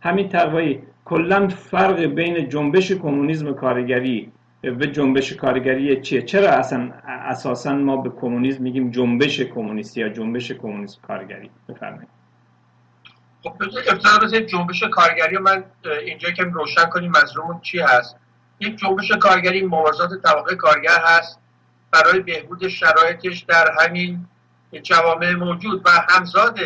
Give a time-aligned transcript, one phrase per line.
[0.00, 4.32] همین تقوایی کلا فرق بین جنبش کمونیسم کارگری
[4.64, 10.52] و جنبش کارگری چیه؟ چرا اصلا اساسا ما به کمونیسم میگیم جنبش کمونیستی یا جنبش
[10.52, 12.08] کمونیسم کارگری؟ بفرمایید.
[13.42, 15.64] خب ابتدا جنبش کارگری من
[16.06, 18.16] اینجا که روشن کنیم منظورمون چی هست؟
[18.60, 21.40] یک جنبش کارگری مبارزات طبقه کارگر هست.
[21.90, 24.26] برای بهبود شرایطش در همین
[24.82, 26.58] جوامع موجود و همزاد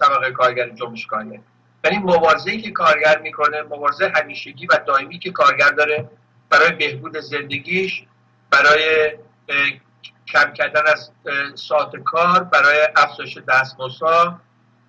[0.00, 1.40] طبقه کارگر جنبش کارگر.
[1.84, 6.08] یعنی مبارزه که کارگر می‌کنه مبارزه همیشگی و دائمی که کارگر داره
[6.50, 8.04] برای بهبود زندگیش
[8.50, 9.12] برای
[10.28, 11.10] کم کردن از
[11.54, 14.40] ساعت کار برای افزایش دستمزدها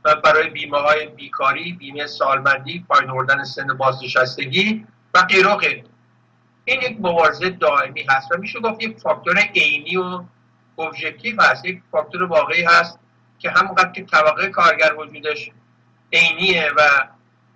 [0.06, 5.84] و برای بیمه های بیکاری بیمه سالمندی پایین آوردن سن بازنشستگی و غیر و غیر
[6.66, 10.24] این یک مبارزه دائمی هست و میشه گفت یک فاکتور عینی و
[10.80, 11.66] ابژکتیو هست.
[11.66, 13.00] یک فاکتور واقعی هست
[13.40, 15.52] که همونقدر که طبقه کارگر وجودش
[16.14, 16.82] عینیه و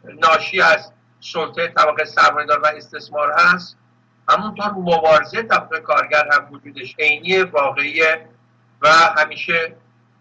[0.04, 3.78] ناشی از سلطه طبقه سرمایه‌دار و استثمار هست.
[4.30, 8.28] همونطور مبارزه طبقه کارگر هم وجودش عینی واقعیه
[8.82, 9.76] و همیشه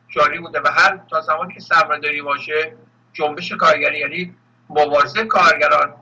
[0.09, 2.77] جاری بوده و هر تا زمانی که سرمایه‌داری باشه
[3.13, 4.35] جنبش کارگری یعنی
[4.71, 5.95] مبارزه کارگران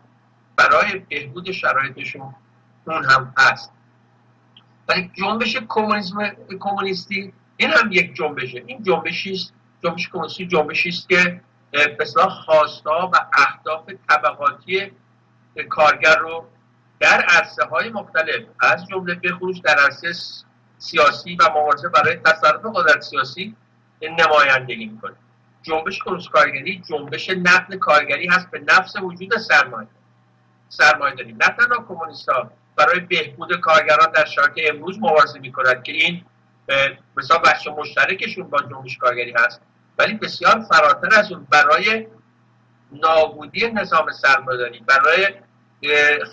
[0.56, 2.34] برای بهبود شرایطشون
[2.86, 3.72] اون هم هست.
[4.88, 8.62] ولی جنبش کمونیسم کمونیستی این هم یک جنبشه.
[8.66, 9.52] این جنبشی است
[9.84, 11.40] جنبش کمونیستی جنبشی است که
[11.74, 12.04] به
[12.44, 14.92] خواستا و اهداف طبقاتی
[15.68, 16.44] کارگر رو
[17.00, 20.12] در عرصه های مختلف از جمله بخروش در عرصه
[20.78, 23.56] سیاسی و مبارزه برای تصرف قدرت سیاسی
[24.02, 25.14] نمایندگی می‌کنه.
[25.62, 29.88] جنبش کمونیست کارگری جنبش نقد کارگری هست به نفس وجود سرمایه.
[30.68, 31.32] سرمایه داری.
[31.32, 32.28] نه تنها کمونیست
[32.76, 36.24] برای بهبود کارگران در شرایط امروز مبارزه می‌کنند که این
[37.16, 39.60] مثلا بخش مشترکشون با جنبش کارگری هست.
[39.98, 42.06] ولی بسیار فراتر از اون برای
[42.92, 45.26] نابودی نظام سرمایه‌داری برای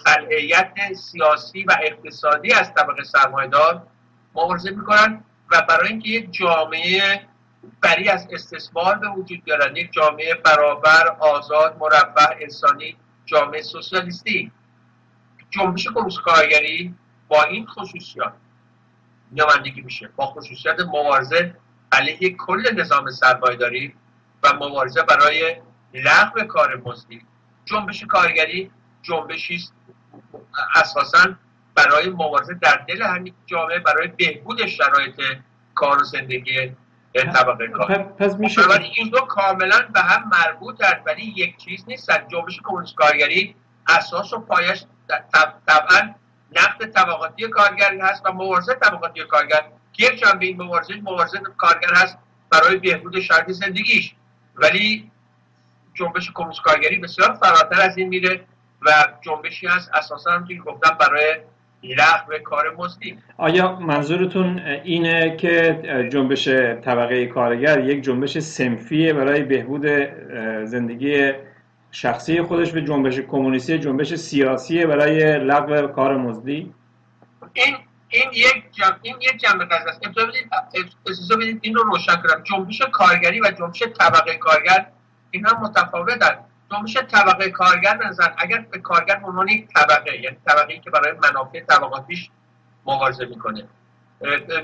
[0.06, 3.88] خلعیت سیاسی و اقتصادی از طبقه سرمایه‌دار
[4.36, 7.22] مبارزه می‌کنن و برای اینکه یک جامعه
[7.82, 14.52] بری از استثمار به وجود بیارن یک جامعه برابر آزاد مرفه انسانی جامعه سوسیالیستی.
[15.50, 16.96] جنبش کمونیست کارگری
[17.28, 18.34] با این خصوصیات
[19.32, 21.56] نمایندگی میشه با خصوصیت مبارزه
[21.92, 23.96] علیه کل نظام سرمایهداری
[24.44, 25.56] و مبارزه برای
[25.94, 27.22] لغو کار مزدی.
[27.66, 28.72] جنبش کارگری
[29.02, 29.74] جنبشی است
[30.76, 31.36] اساسا
[31.76, 35.22] برای مبارزه در دل همین جامعه برای بهبود شرایط
[35.76, 36.72] کار و زندگی
[37.14, 37.98] طبقه کار.
[37.98, 42.96] پس میشه این دو کاملا به هم مربوط هست ولی یک چیز نیست جنبش کمونیست
[42.96, 43.56] کارگری
[43.88, 44.86] اساس و پایش
[45.68, 46.14] طبعا
[46.52, 49.64] نقد طبقاتی کارگر هست و مبارزه طبقاتی کارگر
[49.94, 52.18] که یک جنبه این مبارزه مبارزه کارگر هست
[52.50, 54.16] برای بهبود شرط زندگیش.
[54.56, 55.12] ولی
[55.94, 58.42] جنبش کمونیست کارگری بسیار فراتر از این میره
[58.82, 58.92] و
[59.22, 61.36] جنبشی هست اساسا هم گفتم برای
[61.84, 63.18] لغو کار مزدی.
[63.38, 65.80] آیا منظورتون اینه که
[66.12, 66.48] جنبش
[66.84, 69.86] طبقه کارگر یک جنبش سنفیه برای بهبود
[70.64, 71.32] زندگی
[71.92, 76.74] شخصی خودش به جنبش کمونیستی جنبش سیاسی برای لغو کار مزدی؟
[77.54, 77.76] این
[78.12, 80.00] این یک جمع این یک جنبه قضیه است.
[81.06, 82.44] اجازه بدید این رو روشن کنم.
[82.44, 84.88] جنبش کارگری و جنبش طبقه کارگر
[85.32, 86.38] این هم متفاوتن.
[86.72, 91.14] جنبش طبقه کارگر نظر اگر به کارگر به عنوان یک طبقه یعنی طبقه که برای
[91.24, 92.30] منافع طبقاتیش
[92.86, 93.68] مبارزه می‌کنه.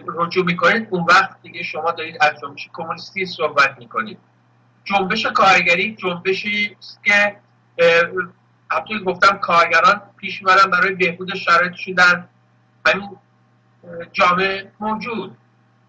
[0.08, 4.20] رجوع می‌کنید اون وقت دیگه شما دارید از جنبش کمونیستی صحبت می‌کنید.
[4.84, 7.36] جنبش کارگری جنبشی است که
[8.72, 12.24] همطور گفتم کارگران پیش برای بهبود شرایطشون در
[12.86, 13.18] همین
[14.12, 15.38] جامعه موجود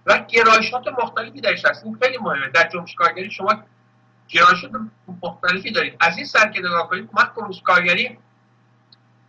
[0.06, 2.48] و گرایشات مختلفی درش هست این خیلی مهمه.
[2.48, 3.62] در جنبش کارگری شما
[4.28, 4.70] گرایشات
[5.22, 5.96] مختلفی دارید.
[6.00, 8.18] از این سر که نگاه کنید من کمونیست کارگری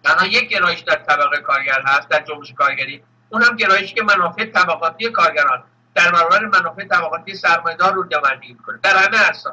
[0.03, 3.03] تنها یک گرایش در طبقه کارگر هست در جنبش کارگری.
[3.30, 5.63] اون هم گرایشی که منافع طبقاتی کارگران.
[5.96, 8.80] در برابر منافع طبقاتی سرمایه‌دار رو جمع‌آوری می‌کنه.
[8.84, 9.50] در همه عرصه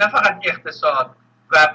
[0.00, 1.16] نه فقط اقتصاد
[1.50, 1.68] و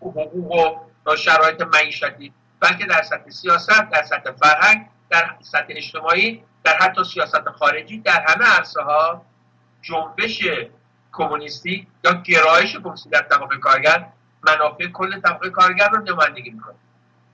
[0.00, 6.76] حقوق و شرایط معیشتی بلکه در سطح سیاست در سطح فرهنگ در سطح اجتماعی در
[6.76, 9.22] حتی سیاست خارجی در همه عرصه ها
[9.82, 10.48] جنبش
[11.12, 14.06] کمونیستی یا گرایش کمونیستی در طبقه کارگر
[14.42, 16.74] منافع کل طبقه کارگر رو نمایندگی می‌کنه.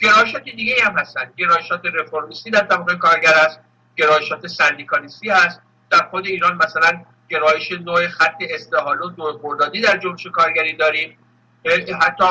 [0.01, 1.33] گرایشات دیگه هم هستن.
[1.37, 3.61] گرایشات رفرمیستی در طبقه کارگر است
[3.97, 5.61] گرایشات سندیکالیستی هست.
[5.91, 11.19] در خود ایران مثلا گرایش نوع خط استحال و دو خردادی در جنبش کارگری داریم.
[12.01, 12.25] حتی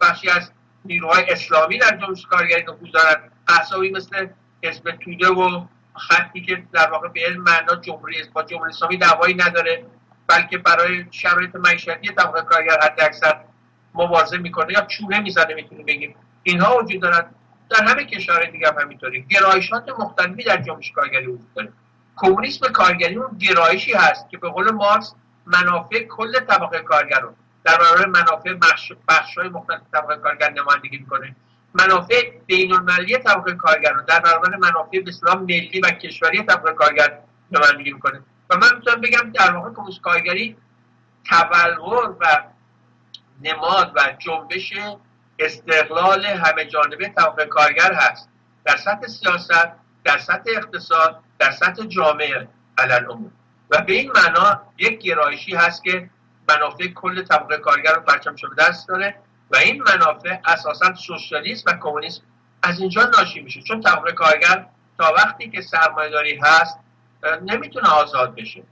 [0.00, 0.50] بخشی از
[0.84, 4.26] نیروهای اسلامی در جنبش کارگری نفوذ دارن احسابی مثل
[4.62, 5.64] حزب توده و
[5.96, 9.84] خطی که در واقع به معنا جمهوری با جمهوری اسلامی دعوایی نداره
[10.26, 13.40] بلکه برای شرایط معیشتی طبقه کارگر حد اکثر
[13.94, 16.14] مبارزه می‌کنه یا چونه می‌زنه می‌تونیم بگیم.
[16.42, 17.24] اینها وجود دارن.
[17.70, 19.22] در همه کشورهای دیگه هم همینطوری.
[19.22, 21.72] گرایشات مختلفی در جنبش کارگری وجود داره.
[22.16, 25.14] کمونیسم کارگری اون گرایشی هست که به قول مارکس
[25.46, 27.34] منافع کل طبقه کارگر رو
[27.64, 28.54] در برابر منافع
[29.08, 31.36] بخش های مختلف طبقه کارگر نمایندگی می‌کنه.
[31.74, 37.18] منافع بین المللی طبقه کارگر رو در برابر منافع به ملی و کشوری طبقه کارگر
[37.52, 40.56] نمایندگی می‌کنه و من می‌تونم بگم در واقع کمونیسم کارگری
[41.30, 42.42] تبلور و
[43.42, 44.72] نماد و جنبش
[45.38, 48.28] استقلال همه جانبه طبقه کارگر هست.
[48.64, 49.72] در سطح سیاست
[50.04, 52.48] در سطح اقتصاد در سطح جامعه
[52.78, 53.04] علل
[53.70, 56.10] و به این معنا یک گرایشی هست که
[56.48, 59.14] منافع کل طبقه کارگر رو پرچم شده دست داره.
[59.52, 62.22] و این منافع اساسا سوسیالیسم و کمونیسم
[62.62, 63.62] از اینجا ناشی میشه.
[63.62, 64.66] چون طبقه کارگر
[64.98, 66.78] تا وقتی که سرمایهداری هست
[67.42, 68.62] نمی‌تونه آزاد بشه.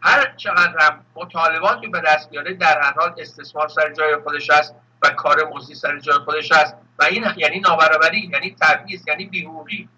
[0.00, 4.74] هر چقدر هم مطالباتی به دست بیاره در هر حال استثمار سر جای خودش است
[5.02, 9.88] و کار مزدی سر جای خودش است و این یعنی نابرابری یعنی تبعیض یعنی بیهوری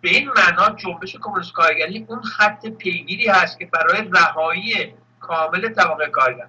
[0.00, 6.06] به این معنا جنبش کمونیست کارگری اون خط پیگیری هست که برای رهایی کامل طبقه
[6.06, 6.48] کارگر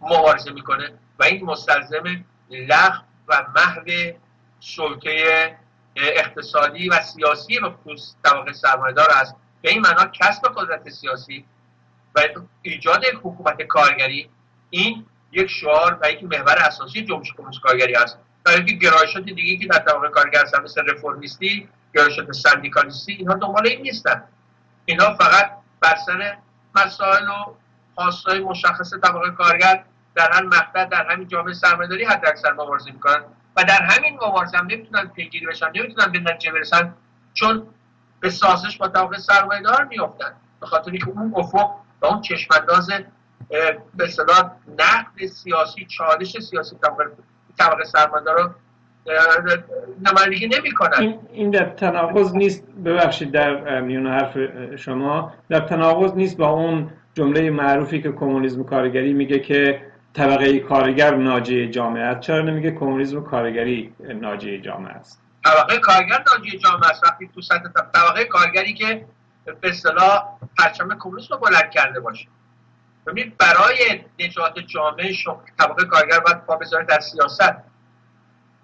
[0.00, 4.12] مبارزه می‌کنه و این مستلزم لغو و محو
[4.60, 5.56] سلطه
[5.96, 9.36] اقتصادی و سیاسی به خصوص طبقه سرمایه‌دار است.
[9.62, 11.44] به این معنا کسب قدرت سیاسی
[12.14, 12.20] و
[12.62, 14.30] ایجاد حکومت کارگری
[14.70, 18.18] این یک شعار و یک محور اساسی جنبش کمونیست کارگری است.
[18.44, 23.66] برای اینکه گرایشات دیگه که در طبقه کارگر هستن مثل رفرمیستی گرایشات سندیکالیستی اینها دنبال
[23.66, 24.22] این نیستن.
[24.84, 25.50] اینها فقط
[25.80, 26.36] بر سر
[26.74, 27.54] مسائل و
[27.94, 33.22] خواستهای مشخص طبقه کارگر در هر مقطع در همین جامعه سرمایه‌داری حد اکثر مبارزه می‌کنن
[33.56, 36.94] و در همین مبارزه هم نمی‌تونن پیگیری بشن نمی‌تونن به نتیجه برسن
[37.34, 37.62] چون
[38.20, 40.32] به سازش با طبقه سرمایه‌دار میافتن.
[40.60, 41.70] به خاطر اینکه اون افق
[42.02, 42.90] و اون چشمانداز
[43.94, 46.76] به اصطلاح نقد سیاسی چالش سیاسی
[47.58, 48.50] طبقه سرمایه‌دار رو
[50.10, 51.18] نمایندگی نمی‌کنن.
[51.32, 54.38] این در تناقض نیست ببخشید در میون حرف
[54.76, 61.14] شما در تناقض نیست با اون جمله معروفی که کمونیسم کارگری میگه که طبقه کارگر
[61.14, 62.20] ناجی جامعه است.
[62.20, 67.04] چرا نمیگه کمونیسم کارگری ناجی جامعه است؟ طبقه کارگر ناجی جامعه است.
[67.04, 69.04] وقتی تو سطح طبقه کارگری که
[69.44, 72.28] به اصطلاح پرچم کمونیسم رو بلند کرده باشه.
[73.06, 75.12] ببینید برای نجات جامعه
[75.58, 77.54] طبقه کارگر باید پا بذاره در سیاست.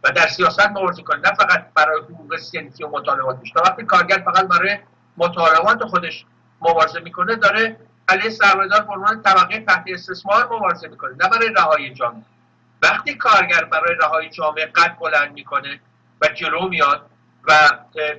[0.04, 4.22] و در سیاست مبارزه کنه نه فقط برای حقوق سنفی و مطالباتش تا وقتی کارگر
[4.24, 4.78] فقط برای
[5.16, 6.24] مطالبات خودش
[6.60, 7.76] مبارزه می‌کنه داره
[8.08, 12.22] علیه سرمایه‌دار به عنوان طبقه تحت استثمار مبارزه می‌کنه نه برای رهایی جامعه.
[12.82, 15.80] وقتی کارگر برای رهایی جامعه قد بلند می‌کنه
[16.20, 17.10] و جلو میاد
[17.44, 17.52] و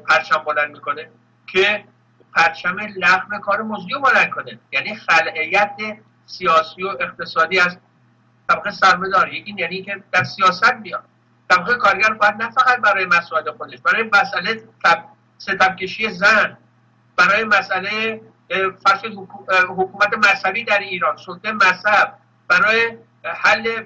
[0.08, 1.10] پرچم بلند می‌کنه
[1.48, 1.84] که
[2.36, 4.60] پرچم لغو کار مزدی بلند کنه.
[4.72, 5.78] یعنی خلعیت
[6.26, 7.78] سیاسی و اقتصادی از
[8.50, 11.04] طبقه سرمایه‌دار این یعنی که در سیاست بیاد
[11.50, 14.64] طبقه کارگر باید نه فقط برای مسائل خودش برای مسئله
[15.38, 16.58] ستمکشی زن
[17.16, 19.02] برای مسئله فرش
[19.70, 22.14] حکومت مذهبی در ایران سلطه مذهب
[22.48, 23.84] برای حل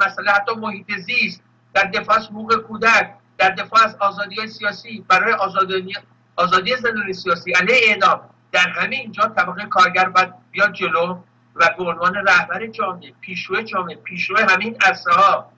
[0.00, 1.42] مسئله حتی محیط زیست
[1.74, 5.94] در دفاع از حقوق کودک در دفاع از آزادی سیاسی برای آزادی
[6.36, 8.20] آزادی زندانی سیاسی علیه اعدام.
[8.52, 11.18] در همه اینجا طبقه کارگر باید بیاد جلو
[11.54, 15.52] و به عنوان رهبر جامعه پیشرو جامعه پیشرو همین عرصه ها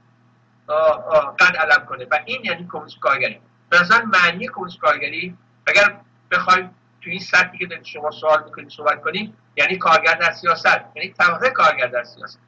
[1.40, 2.06] قد علم کنه.
[2.11, 3.40] و این یعنی کمونیسم کارگری.
[3.73, 5.97] نظر معنی کمونیسم کارگری اگر
[6.30, 6.71] بخوایم
[7.08, 11.50] تو این سطحی که شما سوال می‌کنید صحبت کنیم یعنی کارگر در سیاست یعنی طبقه
[11.50, 12.38] کارگر در سیاست.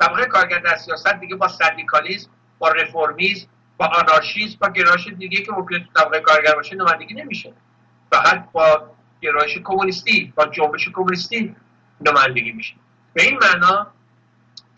[0.00, 3.46] طبقه کارگر در سیاست دیگه با سندیکالیسم با رفرمیسم
[3.76, 7.52] با آنارشیسم با گرایش دیگه که ممکنه تو طبقه کارگر باشه نمایندگی نمیشه.
[8.12, 11.56] فقط با گرایش کمونیستی با جنبش کمونیستی
[12.00, 12.74] نمایندگی میشه.
[13.14, 13.86] به این معنا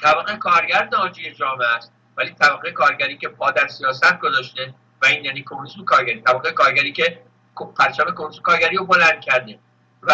[0.02, 5.25] طبقه کارگر ناجی جامعه است ولی طبقه کارگری که پا در سیاست گذاشته و این
[5.25, 7.28] یعنی کمونیسم کارگری طبقه کارگری که
[7.65, 9.59] پرچم کمونیسم کارگری رو بلند کرده
[10.03, 10.12] و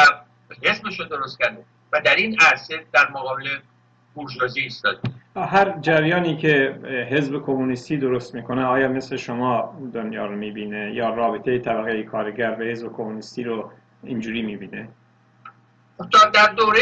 [0.63, 3.49] حزبش رو درست کرده و در این عرصه در مقابل
[4.15, 4.99] بورژوازی ایستاده
[5.37, 6.79] هر جریانی که
[7.11, 12.65] حزب کمونیستی درست می‌کنه آیا مثل شما دنیا رو می‌بینه یا رابطه طبقه کارگر به
[12.65, 13.71] حزب کمونیستی رو
[14.03, 14.89] اینجوری می‌بینه؟
[16.35, 16.81] در دوره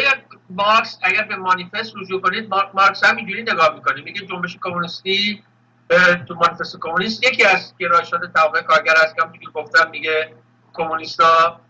[0.51, 5.43] مارکس اگر به مانیفست رجوع کنید مارکس هم اینجوری نگاه می‌کنه میگه جنبش کمونیستی
[6.29, 10.33] تو مانیفست کمونیست یکی از گرایشات طبقه کارگر است که گفتم میگه
[10.75, 11.61] کمونیستا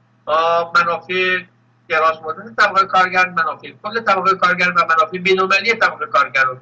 [0.75, 1.41] منافع
[1.89, 3.73] دراز مدت طبقه کارگر منافع.
[3.83, 6.59] کل طبقه کارگر و منافع بینالمللی طبقه کارگر رو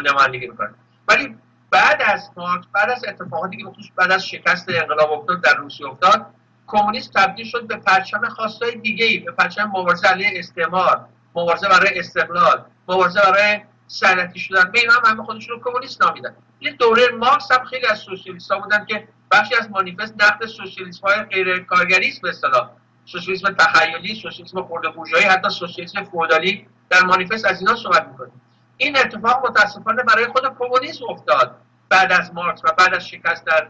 [0.00, 0.74] نمایندگی می‌کنه.
[1.08, 1.36] ولی
[1.70, 3.64] بعد از مارکس بعد از اتفاقاتی که
[3.96, 6.26] بعد از شکست انقلاب افتاد در روسیه افتاد
[6.66, 11.98] کمونیسم تبدیل شد به پرچم خاصای دیگه ای به پرچم مبارزه علیه استعمار مبارزه برای
[11.98, 13.60] استقلال مبارزه برای
[13.92, 14.70] سنتی شدن.
[14.70, 16.34] به اینا هم همه خودشون رو کمونیست نامیدن.
[16.60, 21.06] یه دوره مارکس هم خیلی از سوسیالیست ها بودن که بخشی از مانیفست نقد سوسیالیسم
[21.06, 22.70] های غیر کارگری به اصطلاح
[23.04, 28.30] سوسیالیسم تخیلی سوسیالیسم خرده بورژوایی حتی سوسیالیسم فئودالی در مانیفست از اینا صحبت می‌کنه
[28.76, 31.56] این اتفاق متاسفانه برای خود کمونیسم افتاد
[31.88, 33.68] بعد از مارکس و بعد از شکست در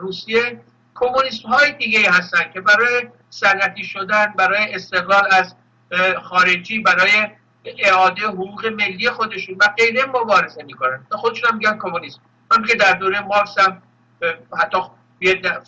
[0.00, 0.60] روسیه.
[0.94, 5.54] کمونیست های دیگه هستن که برای سنتی شدن برای استقلال از
[6.22, 7.28] خارجی برای
[7.78, 11.06] اعاده حقوق ملی خودشون و غیره مبارزه می‌کنن.
[11.10, 12.20] خودشون هم میگن کمونیست
[12.50, 13.82] من که در دوره مارکس هم
[14.58, 14.78] حتی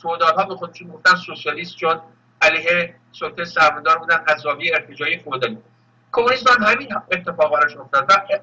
[0.03, 2.01] فودال ها به خودشون گفتن سوسیالیست چون
[2.43, 5.59] علیه سلطه سرمدار بودن از زاویه ارتجاعی فودالی.
[6.13, 8.39] کمونیسم هم همین اتفاقا رو افتاد و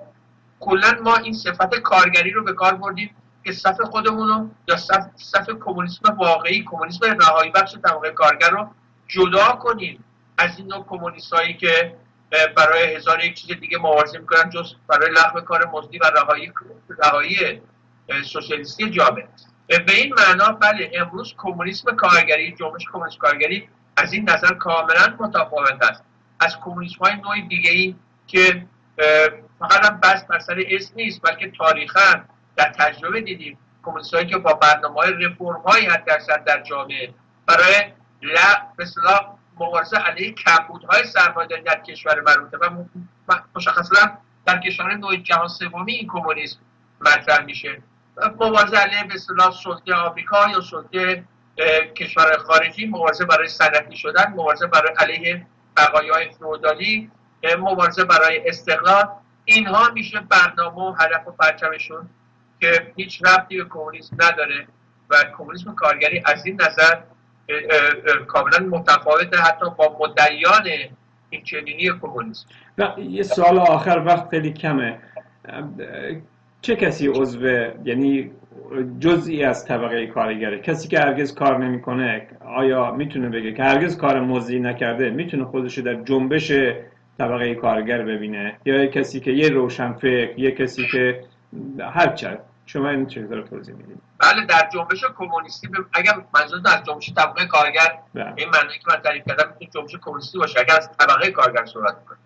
[0.59, 5.05] کلا ما این صفت کارگری رو به کار بردیم که صف خودمون رو یا صف,
[5.15, 8.67] صف کمونیسم واقعی کمونیسم رهایی بخش طبقه کارگر رو
[9.07, 10.03] جدا کنیم
[10.37, 11.95] از این نوع کمونیست هایی که
[12.57, 16.53] برای هزار یک چیز دیگه مبارزه می‌کنن جز برای لغو کار مزدی و رهایی
[17.03, 17.61] رهایی
[18.23, 19.27] سوسیالیستی جامعه.
[19.67, 25.83] به این معنا بله امروز کمونیسم کارگری جنبش کمونیسم کارگری از این نظر کاملا متفاوت
[25.83, 26.03] است.
[26.39, 27.95] از کمونیسم های نوع دیگه ای
[28.27, 28.65] که
[29.59, 32.23] فقط هم بس بر سر اسم نیست بلکه تاریخا
[32.55, 37.13] در تجربه دیدیم کمونیست که با برنامه های رفرم های حد در جامعه
[37.45, 37.91] برای
[38.79, 42.83] مثلا مبارزه علیه کمبودهای سرمایه‌داری در کشور مربوطه و
[43.55, 46.57] مشخصا در کشور نوع جهان سومی این کمونیسم
[47.01, 47.81] مطرح میشه.
[48.35, 51.23] مبارزه علیه به اصطلاح سلطه آمریکا یا سلطه
[51.95, 55.45] کشور خارجی مبارزه برای صنعتی شدن مبارزه برای علیه
[55.77, 57.11] بقایای فئودالی
[57.59, 59.07] مبارزه برای استقلال.
[59.45, 62.09] اینها میشه برنامه و هدف و پرچمشون
[62.61, 64.67] که هیچ ربطی به کمونیسم نداره
[65.09, 67.01] و کمونیسم کارگری از این نظر
[68.27, 70.63] کاملا متفاوت حتی با مدعیان
[71.29, 72.47] این چنینی کمونیسم
[72.97, 74.97] یه سوال آخر وقت خیلی کمه.
[76.61, 77.47] چه کسی عضو
[77.85, 78.31] یعنی
[78.99, 84.19] جزئی از طبقه کارگره؟ کسی که هرگز کار نمی‌کنه آیا می‌تونه بگه که هرگز کار
[84.19, 86.51] موزی نکرده می‌تونه خودش در جنبش
[87.17, 91.21] طبقه کارگر ببینه؟ یا کسی که یه روشن فکر یه کسی که
[91.79, 92.07] هر
[92.65, 97.99] شما این رو توضیح می‌دید بله در جنبش کمونیستی اگر منظور از جنبش طبقه کارگر
[98.13, 98.33] بله.
[98.35, 102.05] این معنی که من تعریف کردم می‌تونه جنبش کمونیستی باشه اگر از طبقه کارگر صحبت
[102.05, 102.17] کنه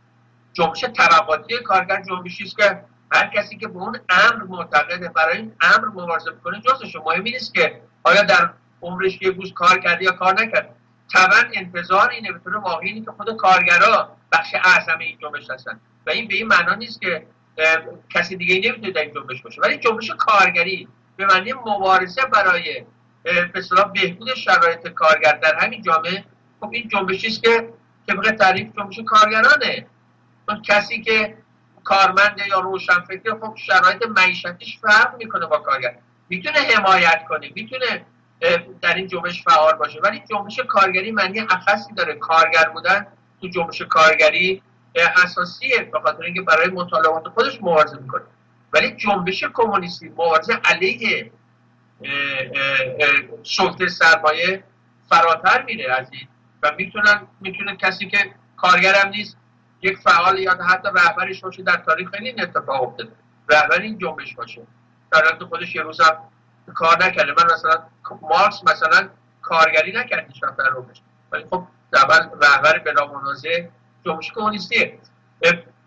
[0.53, 5.51] جنبش طبقاتی کارگر جنبشی است که هر کسی که به اون امر معتقده برای این
[5.61, 8.49] امر مبارزه می‌کنه جزش مهمی نیست که آیا در
[8.81, 10.75] عمرش یه روز کار کرده یا کار نکرد
[11.13, 15.79] طبعا انتظار اینه به طور واقعی که خود کارگرا بخش اعظم این جنبش هستن.
[16.07, 17.25] و این به این معنا نیست که
[18.09, 19.61] کسی دیگه نمی‌تونه در این جنبش باشه.
[19.61, 20.87] ولی جنبش کارگری
[21.17, 22.83] به معنی مبارزه برای
[23.23, 23.61] به
[23.93, 26.23] بهبود شرایط کارگر در همین جامعه
[26.59, 27.69] خب این جنبشی است که
[28.07, 29.85] طبق تعریف جنبش کارگرانه.
[30.49, 31.37] اون کسی که
[31.83, 35.95] کارمنده یا روشنفکر خب شرایط معیشتیش فرق می‌کنه با کارگر.
[36.29, 38.05] می‌تونه حمایت کنه می‌تونه
[38.81, 39.99] در این جنبش فعال باشه.
[39.99, 42.15] ولی جنبش کارگری معنی اخصی داره.
[42.15, 43.07] کارگر بودن
[43.41, 44.61] تو جنبش کارگری
[44.95, 48.21] اساسیه به خاطر اینکه برای مطالبات خودش مبارزه می‌کنه.
[48.73, 51.31] ولی جنبش کمونیستی مبارزه علیه
[53.43, 54.63] سلطه سرمایه
[55.09, 56.27] فراتر میره از این.
[56.63, 58.17] و می‌تونن می‌تونه کسی که
[58.57, 59.37] کارگرم نیست
[59.81, 63.11] یک فعال یا حتی رهبرش باشه در تاریخ خیلی این اتفاق افتاده.
[63.49, 64.61] رهبر این جنبش باشه.
[65.11, 66.17] در حالت خودش یه روزم
[66.75, 67.33] کار نکرده.
[67.37, 67.83] من مثلا
[68.21, 69.09] مارکس مثلا
[69.41, 73.67] کارگری نکرد هیچ در رومش ولی خب اول رهبر بلا منازع
[74.05, 74.99] جنبش کمونیستیه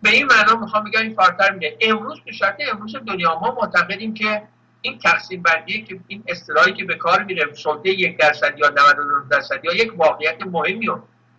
[0.01, 1.77] به این معنا می‌خوام بگم این فراتر میگه.
[1.81, 4.43] امروز به شرط امروز دنیا ما معتقدیم که
[4.81, 9.29] این تقسیم بندی که این اصطلاحی که به کار میره سلطه یک درصد یا 99
[9.29, 10.87] درصد یا یک واقعیت مهمی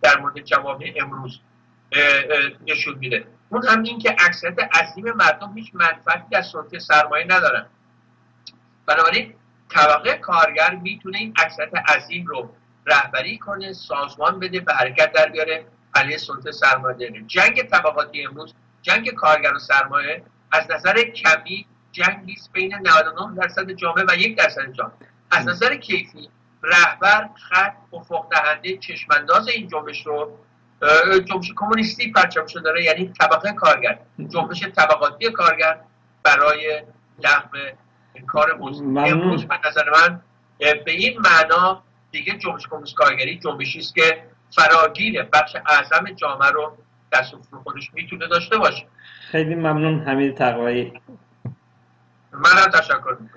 [0.01, 1.39] در مورد جوامع امروز
[2.67, 3.27] نشون میده.
[3.49, 7.65] اون هم این که اکثریت عظیم مردم هیچ منفعتی از سلطه سرمایه ندارن.
[8.85, 9.33] بنابراین
[9.69, 12.49] طبقه کارگر می‌تونه این اکثریت عظیم رو
[12.85, 15.65] رهبری کنه سازمان بده به حرکت در بیاره.
[15.95, 22.75] علیه سلطه سرمایه جنگ طبقاتی امروز جنگ کارگر و سرمایه از نظر کمی جنگی بین
[22.75, 24.95] 99 درصد جامعه و یک درصد جامعه.
[25.31, 26.29] از نظر کیفی
[26.63, 30.37] رهبر خط افق دهنده چشمانداز این جنبش رو
[31.25, 33.99] جنبش کمونیستی پرچم شده داره یعنی طبقه کارگر.
[34.29, 35.79] جنبش طبقاتی کارگر
[36.23, 36.83] برای
[37.23, 37.57] لغو
[38.27, 39.45] کار امروز.
[39.45, 40.21] به نظر من
[40.59, 44.23] به این معنا دیگه جنبش کمونیست کارگری جنبشی است که
[44.55, 46.77] فراگیر بخش اعظم جامعه رو
[47.11, 47.23] در
[47.63, 48.87] خودش می‌تونه داشته باشه.
[49.31, 51.01] خیلی ممنون حمید تقوایی.
[52.31, 53.29] من هم تشکر می‌کنم.